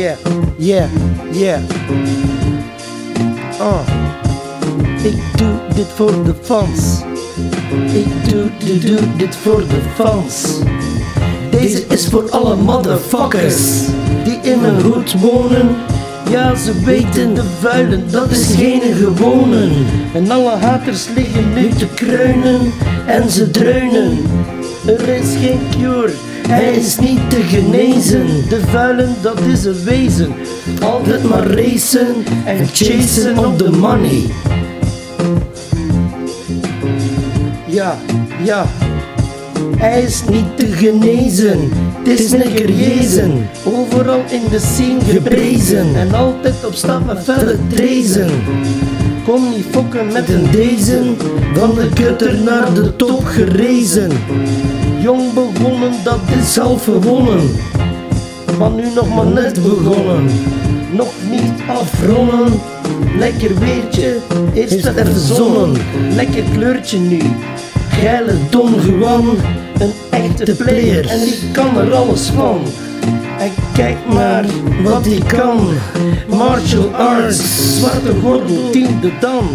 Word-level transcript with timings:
Yeah, 0.00 0.16
yeah, 0.56 0.88
yeah. 1.32 1.60
Uh. 3.60 3.80
Ik 5.02 5.16
doe 5.36 5.74
dit 5.74 5.86
voor 5.86 6.24
de 6.24 6.34
fans. 6.42 7.00
Ik 7.92 8.30
doe, 8.30 8.50
doe, 8.58 8.78
doe 8.78 9.16
dit 9.16 9.36
voor 9.36 9.60
de 9.60 9.80
fans. 9.94 10.58
Deze 11.50 11.84
is 11.86 12.06
voor 12.06 12.30
alle 12.30 12.56
motherfuckers 12.56 13.86
die 14.24 14.38
in 14.42 14.64
een 14.64 14.80
hoed 14.80 15.20
wonen. 15.20 15.76
Ja, 16.30 16.54
ze 16.54 16.80
weten 16.84 17.34
de 17.34 17.44
vuilen, 17.60 18.10
dat 18.10 18.30
is 18.30 18.54
geen 18.54 18.82
gewone. 18.94 19.68
En 20.14 20.30
alle 20.30 20.56
haters 20.56 21.06
liggen 21.14 21.52
nu 21.54 21.68
te 21.68 21.86
kruinen 21.94 22.72
en 23.06 23.30
ze 23.30 23.50
dreunen. 23.50 24.18
Er 24.86 25.08
is 25.08 25.36
geen 25.40 25.60
cure, 25.70 26.12
hij 26.50 26.72
is 26.72 26.98
niet 26.98 27.30
te 27.30 27.42
genezen. 27.42 28.26
De 28.48 28.60
vuilen, 28.60 29.14
dat 29.22 29.40
is 29.40 29.64
een 29.64 29.84
wezen. 29.84 30.32
Altijd 30.82 31.22
maar 31.22 31.46
racen 31.46 32.14
en 32.44 32.66
chasen 32.72 33.38
op 33.38 33.58
de 33.58 33.70
money. 33.70 34.22
Ja, 37.66 37.98
ja. 38.44 38.66
Hij 39.76 40.02
is 40.02 40.22
niet 40.30 40.56
te 40.56 40.66
genezen, 40.66 41.70
het 42.04 42.20
is 42.20 42.32
een 42.32 42.76
jezen. 42.76 43.48
Overal 43.64 44.22
in 44.30 44.42
de 44.50 44.58
scene 44.58 45.00
geprezen 45.04 45.94
en 45.94 46.14
altijd 46.14 46.66
op 46.66 46.74
stap 46.74 47.06
met 47.06 47.18
felle 47.22 47.56
trezen. 47.68 48.30
Kom 49.24 49.50
niet 49.50 49.66
fokken 49.70 50.12
met 50.12 50.28
een 50.28 50.50
deze, 50.50 51.00
van 51.54 51.74
de 51.74 51.88
kutter 51.94 52.34
naar 52.44 52.74
de 52.74 52.96
top 52.96 53.24
gerezen. 53.24 54.10
Jong 55.00 55.32
begonnen, 55.32 55.92
dat 56.04 56.20
is 56.40 56.56
half 56.56 56.84
gewonnen. 56.84 57.50
Maar 58.58 58.70
nu 58.70 58.84
nog 58.94 59.14
maar 59.14 59.26
net 59.26 59.62
begonnen. 59.62 60.30
Nog 60.92 61.12
niet 61.30 61.52
afronnen. 61.68 62.60
Lekker 63.18 63.58
weertje, 63.58 64.16
eerst 64.54 64.84
het 64.84 64.96
even 64.96 65.20
zonnen. 65.20 65.76
Lekker 66.14 66.42
kleurtje 66.52 66.98
nu. 66.98 67.20
Geile 67.90 68.34
Don 68.50 68.74
Juan, 68.80 69.28
een 69.78 69.92
echte 70.10 70.56
player 70.56 71.08
en 71.08 71.20
die 71.20 71.50
kan 71.52 71.76
er 71.78 71.94
alles 71.94 72.26
van. 72.26 72.60
En 73.38 73.50
kijk 73.74 73.96
maar 74.12 74.44
wat 74.82 75.04
hij 75.04 75.22
kan. 75.26 75.68
Martial 76.28 76.94
arts, 76.94 77.78
zwarte 77.78 78.12
gordel, 78.22 78.70
tiende 78.70 79.10
dan. 79.20 79.48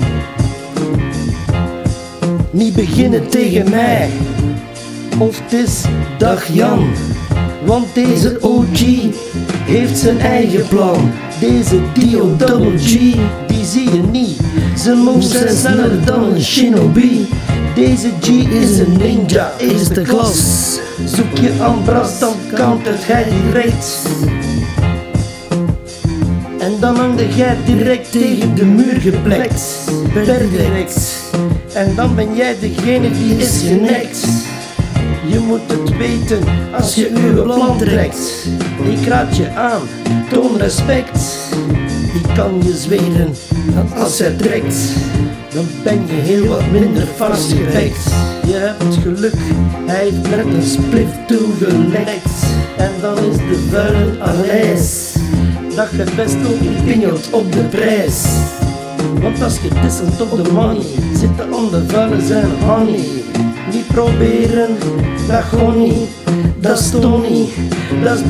Niet 2.51 2.73
beginnen 2.75 3.29
tegen 3.29 3.69
mij, 3.69 4.09
of 5.17 5.39
het 5.39 5.53
is 5.53 5.81
dag 6.17 6.47
Jan. 6.47 6.88
Want 7.66 7.94
deze 7.94 8.38
OG 8.41 8.80
heeft 9.66 9.97
zijn 9.97 10.19
eigen 10.19 10.67
plan. 10.67 11.11
Deze 11.39 11.80
Dio 11.94 12.35
die 13.47 13.66
zie 13.66 13.91
je 13.91 14.02
niet. 14.11 14.39
Zijn 14.75 14.97
moves 14.97 15.31
zijn 15.31 15.57
sneller 15.57 16.05
dan 16.05 16.23
een 16.23 16.41
shinobi. 16.41 17.27
Deze 17.75 18.09
G 18.22 18.27
is 18.49 18.80
een 18.80 18.97
ninja, 18.97 19.52
eerste 19.57 20.02
klas. 20.02 20.80
Zoek 21.05 21.38
je 21.38 21.52
aan 21.61 21.83
Bras, 21.83 22.19
dan 22.19 22.33
countert 22.53 23.07
hij 23.07 23.23
direct. 23.23 24.07
En 26.59 26.73
dan 26.79 26.95
hangde 26.95 27.35
jij 27.35 27.57
direct 27.66 28.11
tegen 28.11 28.55
de 28.55 28.66
muur 28.66 29.02
geplekt. 29.02 29.91
Per 30.13 30.50
direct. 30.50 31.23
En 31.73 31.95
dan 31.95 32.16
ben 32.16 32.35
jij 32.35 32.55
degene 32.59 33.11
die 33.11 33.38
is 33.38 33.61
genekt. 33.67 34.27
Je 35.27 35.39
moet 35.39 35.61
het 35.67 35.97
weten 35.97 36.39
als 36.73 36.95
je 36.95 37.09
uw 37.09 37.43
plan 37.43 37.77
trekt. 37.77 38.47
Ik 38.83 39.07
raad 39.07 39.38
je 39.38 39.50
aan, 39.50 39.81
toon 40.31 40.57
respect. 40.57 41.50
Die 42.13 42.33
kan 42.35 42.61
je 42.63 42.73
zweren 42.75 43.33
dat 43.75 44.00
als 44.00 44.19
hij 44.19 44.31
trekt, 44.31 44.75
dan 45.53 45.66
ben 45.83 46.05
je 46.07 46.13
heel 46.13 46.45
wat 46.47 46.72
minder 46.72 47.07
vastgewekt. 47.16 48.03
Je 48.47 48.53
hebt 48.53 48.95
geluk, 49.03 49.39
hij 49.85 50.03
heeft 50.03 50.45
een 50.45 50.63
spliff 50.63 51.17
toegelekt. 51.27 52.44
En 52.77 52.91
dan 53.01 53.17
is 53.17 53.38
de 53.38 53.67
vuile 53.71 54.21
Aleis. 54.21 55.13
Dat 55.75 55.89
je 55.91 56.05
best 56.16 56.35
ook 56.35 56.85
pingelt 56.85 57.29
op 57.31 57.51
de 57.51 57.63
prijs. 57.63 58.23
Want 59.21 59.41
als 59.41 59.57
je 59.61 59.69
dissent 59.81 60.21
op 60.21 60.44
de 60.44 60.51
money, 60.51 60.85
aan 61.39 61.69
de 61.71 61.83
vuile 61.88 62.21
zijn 62.25 62.50
honey. 62.66 63.23
Niet 63.71 63.87
proberen, 63.87 64.77
dat 65.27 65.43
gewoon 65.43 65.77
niet. 65.77 66.09
Dat 66.59 66.79
is 66.79 66.89
Tony, 66.89 67.47
dat 68.03 68.17
is. 68.17 68.21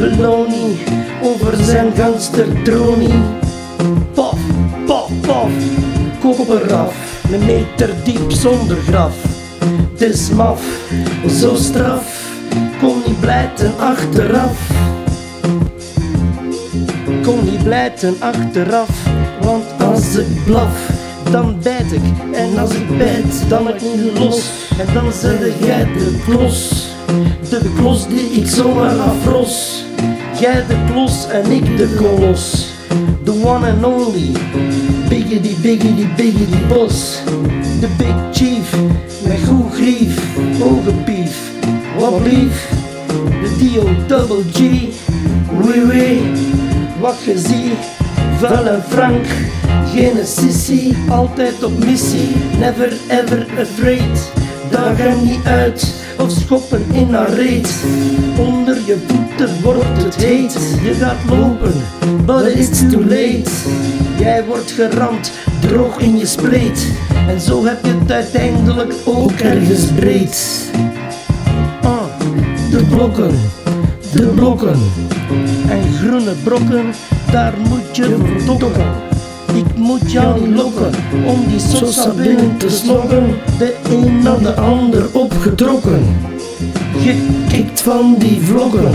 Over 1.24 1.64
zijn 1.64 1.92
gangster 1.96 2.62
tronie. 2.64 3.22
Paf, 4.14 4.38
paf, 4.86 5.10
paf, 5.22 5.50
kop 6.20 6.50
eraf. 6.50 6.96
Een 7.32 7.46
meter 7.46 7.90
diep 8.04 8.32
zonder 8.32 8.78
graf. 8.78 9.16
Het 9.92 10.02
is 10.02 10.30
maf, 10.30 10.62
zo 11.30 11.56
straf. 11.56 12.34
Kon 12.80 12.96
niet 13.08 13.20
blijten 13.20 13.74
achteraf. 13.80 14.70
Kon 17.24 17.44
niet 17.44 17.64
blijten 17.64 18.16
achteraf. 18.20 18.90
Want 19.42 19.64
als 19.78 20.16
ik 20.16 20.44
blaf, 20.46 20.95
dan 21.32 21.60
bijt 21.64 21.92
ik. 21.92 22.02
En 22.32 22.58
als 22.58 22.72
ik 22.74 22.98
bijt, 22.98 23.50
dan 23.50 23.70
ik 23.70 23.82
niet 23.82 24.20
los. 24.20 24.50
En 24.78 24.94
dan 24.94 25.12
zet 25.12 25.54
jij 25.60 25.84
de 25.84 26.22
klos. 26.26 26.88
De 27.50 27.72
klos 27.78 28.08
die 28.08 28.32
ik 28.32 28.48
zomaar 28.48 28.98
afros. 29.00 29.84
Jij 30.40 30.64
de 30.68 30.76
klos 30.92 31.28
en 31.28 31.52
ik 31.52 31.78
de 31.78 31.96
kolos. 31.98 32.66
The 33.24 33.32
one 33.32 33.72
and 33.72 33.86
only. 33.86 34.32
Biggity, 35.10 35.56
biggity, 35.62 36.08
biggity 36.16 36.68
boss. 36.68 37.22
De 37.80 37.88
big 37.98 38.16
chief. 38.32 38.76
Met 39.28 39.40
goed 39.48 39.74
grief. 39.74 40.20
Ogenpief. 40.62 41.52
Wat 42.00 42.22
lief. 42.24 42.70
De 43.42 43.56
Dio 43.60 43.84
double 44.08 44.44
G. 44.54 44.60
Wee 45.62 45.86
wee. 45.86 46.22
Wat 47.00 47.16
je 47.26 47.38
ziet. 48.40 48.48
Vuil 48.48 48.68
en 48.68 48.84
frank. 48.90 49.26
Geen 49.94 50.26
sissy. 50.26 50.94
Altijd 51.10 51.64
op 51.64 51.86
missie. 51.86 52.36
Never 52.60 52.94
ever 53.08 53.46
afraid. 53.60 54.32
Daag 54.70 54.98
hem 54.98 55.24
niet 55.24 55.46
uit. 55.46 55.94
Of 56.20 56.32
schoppen 56.32 56.86
in 56.92 57.14
haar 57.14 57.34
reet. 57.34 57.74
Onder 58.38 58.78
je 58.86 58.98
voeten 59.08 59.62
wordt 59.62 60.04
het 60.04 60.16
heet. 60.16 60.54
Je 60.84 60.94
gaat 60.94 61.38
lopen, 61.38 61.74
but 62.26 62.56
it's 62.56 62.80
too 62.90 63.02
late. 63.02 63.50
Jij 64.20 64.46
wordt 64.46 64.72
geramd, 64.72 65.32
droog 65.60 66.00
in 66.00 66.18
je 66.18 66.26
spleet. 66.26 66.88
En 67.28 67.42
zo 67.42 67.66
heb 67.66 67.86
je 67.86 67.92
het 68.00 68.12
uiteindelijk 68.12 68.94
ook 69.06 69.32
ergens 69.32 69.86
breed. 69.86 70.70
Ah, 71.82 72.04
de 72.72 72.84
blokken, 72.90 73.40
de 74.14 74.26
blokken. 74.26 74.80
En 75.70 75.94
groene 75.94 76.34
brokken, 76.44 76.86
daar 77.36 77.54
moet 77.70 77.96
je 77.96 78.18
dokken. 78.46 78.86
Ik 79.56 79.76
moet 79.76 80.12
jou 80.12 80.50
lokken 80.50 80.92
om 81.26 81.48
die 81.48 81.60
sosa 81.60 82.10
binnen 82.10 82.58
te 82.58 82.70
slokken. 82.70 83.26
De 83.58 83.76
een 83.90 84.24
na 84.24 84.36
de 84.36 84.54
ander 84.54 85.06
opgetrokken. 85.14 86.02
Gekikt 86.98 87.82
van 87.82 88.16
die 88.20 88.42
vloggen. 88.42 88.92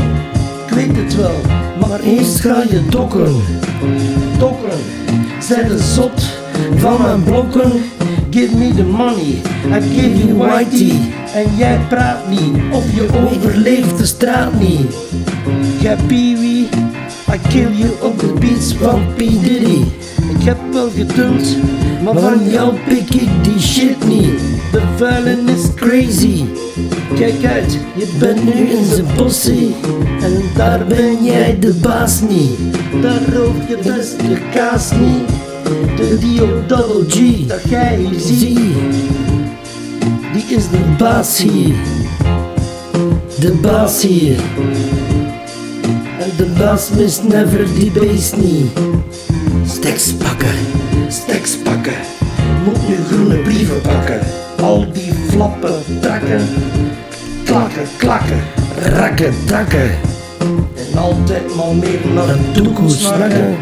Ik 0.67 0.75
weet 0.75 0.97
het 0.97 1.17
wel, 1.17 1.41
maar 1.81 2.01
eerst 2.01 2.41
ga 2.41 2.63
je 2.71 2.87
dokken. 2.91 3.35
Dokken, 4.39 4.79
zij 5.39 5.65
de 5.65 5.79
zot 5.79 6.23
van 6.77 7.03
mijn 7.03 7.23
blokken. 7.23 7.73
Give 8.31 8.57
me 8.57 8.75
the 8.75 8.85
money, 8.85 9.43
I 9.67 9.81
give 9.81 10.27
you 10.27 10.35
whitey. 10.35 10.93
En 11.35 11.57
jij 11.57 11.81
praat 11.89 12.29
niet, 12.29 12.57
of 12.73 12.85
je 12.95 13.09
overleeft 13.27 13.99
de 13.99 14.07
straat 14.07 14.61
niet. 14.61 14.95
Jij 15.81 15.97
I 17.33 17.39
kill 17.49 17.73
you 17.73 17.91
op 18.03 18.19
de 18.19 18.33
beats 18.41 18.75
van 18.75 19.03
P. 19.15 19.19
Diddy. 19.19 19.85
Ik 20.39 20.43
heb 20.43 20.59
wel 20.73 20.91
geduld, 20.91 21.57
maar 22.03 22.19
van 22.19 22.51
jou 22.51 22.75
pik 22.89 23.15
ik 23.15 23.45
die 23.45 23.61
shit 23.61 24.07
niet. 24.07 24.41
De 24.73 24.83
vuilen 24.97 25.49
is 25.49 25.75
crazy. 25.75 26.45
Kijk 27.15 27.45
uit, 27.45 27.79
je 27.97 28.17
bent 28.19 28.45
nu 28.45 28.61
in 28.61 28.85
zijn 28.85 29.07
possie. 29.15 29.75
En 30.21 30.43
daar 30.57 30.87
ben 30.87 31.25
jij 31.25 31.59
de 31.59 31.73
baas 31.75 32.21
niet. 32.21 32.51
Daar 33.03 33.35
roof 33.35 33.69
je 33.69 33.77
best 33.77 34.19
de 34.19 34.39
kaas 34.55 34.91
niet. 34.93 35.29
De 35.97 36.19
Dio 36.19 36.67
Double 36.67 37.05
G, 37.09 37.47
dat 37.47 37.63
jij 37.69 37.97
hier 37.97 38.21
ziet. 38.21 38.59
Die 40.33 40.57
is 40.57 40.71
de 40.71 40.95
baas 40.99 41.43
hier. 41.43 41.75
De 43.41 43.53
baas 43.63 44.03
hier. 44.03 44.37
De 46.41 46.47
baas 46.59 46.91
mist 46.91 47.29
never 47.29 47.75
die 47.75 47.91
beest 47.91 48.37
niet. 48.37 48.71
Steks 49.67 50.13
pakken, 50.13 50.55
steks 51.09 51.57
pakken. 51.57 51.93
Moet 52.65 52.89
nu 52.89 52.97
groene 53.11 53.37
brieven 53.37 53.81
pakken. 53.81 54.21
Al 54.61 54.93
die 54.93 55.13
flappen, 55.29 55.83
trakken. 56.01 56.41
Klakken, 57.45 57.83
klakken, 57.99 58.41
rakken, 58.83 59.35
trakken. 59.47 59.91
En 60.93 60.99
altijd 60.99 61.55
maar 61.57 61.75
meer 61.75 62.01
naar 62.15 62.27
de 62.27 62.51
toekomst 62.53 63.01
snakken. 63.01 63.57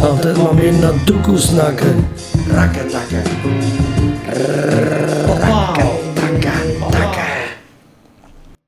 Altijd 0.00 0.36
maar 0.36 0.54
meer 0.54 0.72
naar 0.72 0.92
de 0.92 1.04
toekomst 1.04 1.48
snakken. 1.48 2.06
Rakketakken. 2.50 3.22